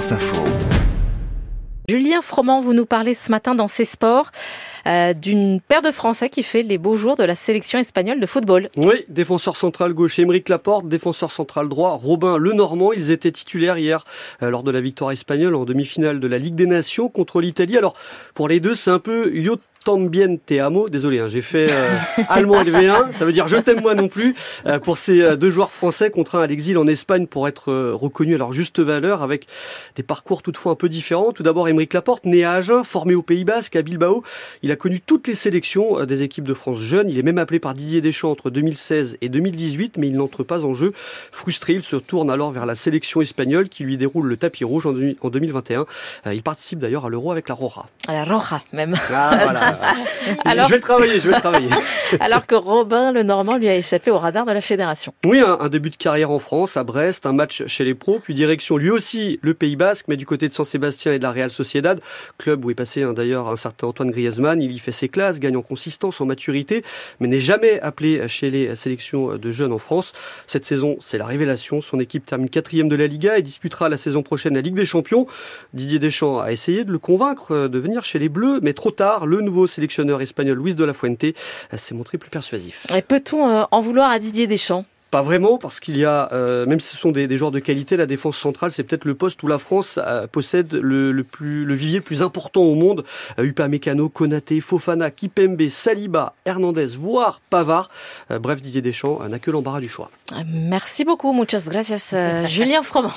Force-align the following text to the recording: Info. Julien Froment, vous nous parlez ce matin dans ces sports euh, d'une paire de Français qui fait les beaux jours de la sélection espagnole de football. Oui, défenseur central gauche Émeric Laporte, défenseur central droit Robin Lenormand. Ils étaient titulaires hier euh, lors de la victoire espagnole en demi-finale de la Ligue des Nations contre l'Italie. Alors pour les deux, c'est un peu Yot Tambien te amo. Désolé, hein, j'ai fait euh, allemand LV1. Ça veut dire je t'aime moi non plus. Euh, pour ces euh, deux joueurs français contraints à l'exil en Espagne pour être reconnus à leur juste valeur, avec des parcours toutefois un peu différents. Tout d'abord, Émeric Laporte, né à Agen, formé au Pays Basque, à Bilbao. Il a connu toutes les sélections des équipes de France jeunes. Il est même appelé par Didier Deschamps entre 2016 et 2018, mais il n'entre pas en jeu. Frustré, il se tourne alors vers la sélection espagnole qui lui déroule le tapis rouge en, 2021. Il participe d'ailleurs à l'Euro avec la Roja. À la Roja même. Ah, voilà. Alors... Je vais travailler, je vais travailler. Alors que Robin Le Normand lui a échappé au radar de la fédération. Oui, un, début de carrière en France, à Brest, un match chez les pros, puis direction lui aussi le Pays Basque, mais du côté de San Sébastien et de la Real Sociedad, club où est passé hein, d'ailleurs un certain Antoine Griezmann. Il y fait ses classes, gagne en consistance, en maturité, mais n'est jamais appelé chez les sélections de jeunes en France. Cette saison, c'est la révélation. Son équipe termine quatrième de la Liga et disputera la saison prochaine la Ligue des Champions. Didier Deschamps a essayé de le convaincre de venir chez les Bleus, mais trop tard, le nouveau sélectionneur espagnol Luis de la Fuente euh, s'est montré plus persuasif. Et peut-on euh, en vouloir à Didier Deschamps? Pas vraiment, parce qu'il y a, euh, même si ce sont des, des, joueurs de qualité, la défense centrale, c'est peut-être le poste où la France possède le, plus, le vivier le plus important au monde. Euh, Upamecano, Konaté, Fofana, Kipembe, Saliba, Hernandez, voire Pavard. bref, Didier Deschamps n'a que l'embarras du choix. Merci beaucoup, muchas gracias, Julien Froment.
Info. 0.00 0.42
Julien 1.90 2.22
Froment, 2.22 2.62
vous 2.62 2.72
nous 2.72 2.86
parlez 2.86 3.12
ce 3.12 3.30
matin 3.30 3.54
dans 3.54 3.68
ces 3.68 3.84
sports 3.84 4.30
euh, 4.86 5.12
d'une 5.12 5.60
paire 5.60 5.82
de 5.82 5.90
Français 5.90 6.30
qui 6.30 6.42
fait 6.42 6.62
les 6.62 6.78
beaux 6.78 6.96
jours 6.96 7.16
de 7.16 7.22
la 7.22 7.34
sélection 7.34 7.78
espagnole 7.78 8.18
de 8.18 8.24
football. 8.24 8.70
Oui, 8.78 9.04
défenseur 9.08 9.56
central 9.56 9.92
gauche 9.92 10.18
Émeric 10.18 10.48
Laporte, 10.48 10.88
défenseur 10.88 11.30
central 11.30 11.68
droit 11.68 12.00
Robin 12.02 12.38
Lenormand. 12.38 12.94
Ils 12.94 13.10
étaient 13.10 13.30
titulaires 13.30 13.76
hier 13.76 14.06
euh, 14.42 14.48
lors 14.48 14.62
de 14.62 14.70
la 14.70 14.80
victoire 14.80 15.12
espagnole 15.12 15.54
en 15.54 15.66
demi-finale 15.66 16.18
de 16.18 16.26
la 16.26 16.38
Ligue 16.38 16.54
des 16.54 16.66
Nations 16.66 17.10
contre 17.10 17.42
l'Italie. 17.42 17.76
Alors 17.76 17.94
pour 18.32 18.48
les 18.48 18.58
deux, 18.58 18.74
c'est 18.74 18.90
un 18.90 19.00
peu 19.00 19.34
Yot 19.34 19.58
Tambien 19.84 20.36
te 20.36 20.58
amo. 20.58 20.88
Désolé, 20.88 21.20
hein, 21.20 21.28
j'ai 21.28 21.40
fait 21.40 21.68
euh, 21.70 21.88
allemand 22.28 22.62
LV1. 22.62 23.12
Ça 23.12 23.24
veut 23.24 23.32
dire 23.32 23.48
je 23.48 23.56
t'aime 23.56 23.80
moi 23.80 23.94
non 23.94 24.08
plus. 24.08 24.34
Euh, 24.66 24.78
pour 24.78 24.98
ces 24.98 25.22
euh, 25.22 25.36
deux 25.36 25.48
joueurs 25.48 25.72
français 25.72 26.10
contraints 26.10 26.42
à 26.42 26.46
l'exil 26.46 26.76
en 26.76 26.86
Espagne 26.86 27.26
pour 27.26 27.48
être 27.48 27.72
reconnus 27.72 28.34
à 28.34 28.38
leur 28.38 28.52
juste 28.52 28.80
valeur, 28.80 29.22
avec 29.22 29.46
des 29.96 30.02
parcours 30.02 30.42
toutefois 30.42 30.72
un 30.72 30.74
peu 30.74 30.88
différents. 30.88 31.32
Tout 31.32 31.42
d'abord, 31.42 31.68
Émeric 31.68 31.94
Laporte, 31.94 32.26
né 32.26 32.44
à 32.44 32.52
Agen, 32.52 32.84
formé 32.84 33.14
au 33.14 33.22
Pays 33.22 33.44
Basque, 33.44 33.74
à 33.74 33.82
Bilbao. 33.82 34.22
Il 34.62 34.70
a 34.70 34.76
connu 34.76 35.00
toutes 35.00 35.26
les 35.28 35.34
sélections 35.34 36.04
des 36.04 36.22
équipes 36.22 36.46
de 36.46 36.54
France 36.54 36.80
jeunes. 36.80 37.08
Il 37.08 37.18
est 37.18 37.22
même 37.22 37.38
appelé 37.38 37.58
par 37.58 37.72
Didier 37.72 38.02
Deschamps 38.02 38.30
entre 38.30 38.50
2016 38.50 39.16
et 39.22 39.28
2018, 39.30 39.96
mais 39.96 40.08
il 40.08 40.16
n'entre 40.16 40.42
pas 40.42 40.62
en 40.64 40.74
jeu. 40.74 40.92
Frustré, 41.32 41.72
il 41.72 41.82
se 41.82 41.96
tourne 41.96 42.30
alors 42.30 42.52
vers 42.52 42.66
la 42.66 42.74
sélection 42.74 43.22
espagnole 43.22 43.68
qui 43.68 43.84
lui 43.84 43.96
déroule 43.96 44.26
le 44.26 44.36
tapis 44.36 44.64
rouge 44.64 44.86
en, 44.86 44.92
2021. 44.92 45.86
Il 46.32 46.42
participe 46.42 46.80
d'ailleurs 46.80 47.06
à 47.06 47.08
l'Euro 47.08 47.32
avec 47.32 47.48
la 47.48 47.54
Roja. 47.54 47.86
À 48.06 48.12
la 48.12 48.24
Roja 48.24 48.62
même. 48.72 48.94
Ah, 49.12 49.38
voilà. 49.42 49.69
Alors... 50.44 50.66
Je 50.66 50.74
vais 50.74 50.80
travailler, 50.80 51.20
je 51.20 51.30
vais 51.30 51.38
travailler. 51.38 51.68
Alors 52.20 52.46
que 52.46 52.54
Robin 52.54 53.12
Le 53.12 53.22
Normand 53.22 53.56
lui 53.56 53.68
a 53.68 53.76
échappé 53.76 54.10
au 54.10 54.18
radar 54.18 54.46
de 54.46 54.52
la 54.52 54.60
fédération. 54.60 55.14
Oui, 55.24 55.40
un, 55.40 55.68
début 55.68 55.90
de 55.90 55.96
carrière 55.96 56.30
en 56.30 56.38
France, 56.38 56.76
à 56.76 56.84
Brest, 56.84 57.26
un 57.26 57.32
match 57.32 57.64
chez 57.66 57.84
les 57.84 57.94
pros, 57.94 58.18
puis 58.18 58.34
direction 58.34 58.76
lui 58.76 58.90
aussi 58.90 59.38
le 59.42 59.54
Pays 59.54 59.76
Basque, 59.76 60.06
mais 60.08 60.16
du 60.16 60.26
côté 60.26 60.48
de 60.48 60.52
San 60.52 60.64
Sébastien 60.64 61.12
et 61.12 61.18
de 61.18 61.22
la 61.22 61.32
Real 61.32 61.50
Sociedad, 61.50 62.00
club 62.38 62.64
où 62.64 62.70
est 62.70 62.74
passé 62.74 63.02
hein, 63.02 63.12
d'ailleurs 63.12 63.48
un 63.48 63.56
certain 63.56 63.86
Antoine 63.86 64.10
Griezmann. 64.10 64.62
Il 64.62 64.72
y 64.72 64.78
fait 64.78 64.92
ses 64.92 65.08
classes, 65.08 65.40
gagne 65.40 65.56
en 65.56 65.62
consistance, 65.62 66.20
en 66.20 66.26
maturité, 66.26 66.82
mais 67.20 67.28
n'est 67.28 67.40
jamais 67.40 67.80
appelé 67.80 68.26
chez 68.28 68.50
les 68.50 68.74
sélections 68.76 69.36
de 69.36 69.52
jeunes 69.52 69.72
en 69.72 69.78
France. 69.78 70.12
Cette 70.46 70.64
saison, 70.64 70.96
c'est 71.00 71.18
la 71.18 71.26
révélation. 71.26 71.80
Son 71.80 72.00
équipe 72.00 72.24
termine 72.24 72.50
quatrième 72.50 72.88
de 72.88 72.96
la 72.96 73.06
Liga 73.06 73.38
et 73.38 73.42
disputera 73.42 73.88
la 73.88 73.96
saison 73.96 74.22
prochaine 74.22 74.54
la 74.54 74.60
Ligue 74.60 74.74
des 74.74 74.86
Champions. 74.86 75.26
Didier 75.74 75.98
Deschamps 75.98 76.40
a 76.40 76.52
essayé 76.52 76.84
de 76.84 76.92
le 76.92 76.98
convaincre 76.98 77.68
de 77.68 77.78
venir 77.78 78.04
chez 78.04 78.18
les 78.18 78.28
Bleus, 78.28 78.60
mais 78.62 78.72
trop 78.72 78.90
tard, 78.90 79.26
le 79.26 79.40
nouveau 79.40 79.59
sélectionneur 79.66 80.20
espagnol 80.20 80.58
Luis 80.58 80.74
de 80.74 80.84
la 80.84 80.94
Fuente 80.94 81.24
euh, 81.24 81.32
s'est 81.76 81.94
montré 81.94 82.18
plus 82.18 82.30
persuasif. 82.30 82.86
Et 82.94 83.02
peut-on 83.02 83.48
euh, 83.48 83.62
en 83.70 83.80
vouloir 83.80 84.10
à 84.10 84.18
Didier 84.18 84.46
Deschamps? 84.46 84.84
Pas 85.10 85.22
vraiment, 85.22 85.58
parce 85.58 85.80
qu'il 85.80 85.96
y 85.96 86.04
a, 86.04 86.28
euh, 86.32 86.66
même 86.66 86.78
si 86.78 86.90
ce 86.90 86.96
sont 86.96 87.10
des, 87.10 87.26
des, 87.26 87.36
joueurs 87.36 87.50
de 87.50 87.58
qualité, 87.58 87.96
la 87.96 88.06
défense 88.06 88.38
centrale, 88.38 88.70
c'est 88.70 88.84
peut-être 88.84 89.04
le 89.04 89.16
poste 89.16 89.42
où 89.42 89.48
la 89.48 89.58
France 89.58 89.98
possède 90.30 90.72
le, 90.72 91.24
plus, 91.24 91.64
le 91.64 91.74
vivier 91.74 91.98
le 91.98 92.04
plus 92.04 92.22
important 92.22 92.62
au 92.62 92.76
monde. 92.76 93.02
Euh, 93.40 93.42
Upamecano, 93.42 94.08
Konaté, 94.08 94.60
Fofana, 94.60 95.10
Kipembe, 95.10 95.68
Saliba, 95.68 96.34
Hernandez, 96.44 96.96
voire 96.96 97.40
Pavard. 97.50 97.90
bref, 98.28 98.60
Didier 98.60 98.82
Deschamps 98.82 99.18
n'a 99.28 99.40
que 99.40 99.50
l'embarras 99.50 99.80
du 99.80 99.88
choix. 99.88 100.12
Merci 100.46 101.04
beaucoup, 101.04 101.32
muchas 101.32 101.64
gracias, 101.66 102.14
Julien 102.46 102.84
Froment. 102.84 103.08